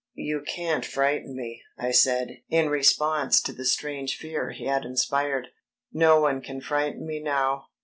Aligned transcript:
"You 0.17 0.41
can't 0.41 0.83
frighten 0.83 1.35
me," 1.35 1.61
I 1.77 1.91
said, 1.91 2.41
in 2.49 2.69
response 2.69 3.39
to 3.43 3.53
the 3.53 3.65
strange 3.65 4.15
fear 4.17 4.49
he 4.49 4.65
had 4.65 4.83
inspired. 4.83 5.49
"No 5.93 6.19
one 6.19 6.41
can 6.41 6.59
frighten 6.59 7.05
me 7.05 7.19
now." 7.21 7.67